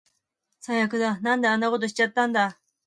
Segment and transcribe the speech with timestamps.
[0.61, 1.19] 最悪だ。
[1.19, 2.57] なんであんなことしちゃったんだ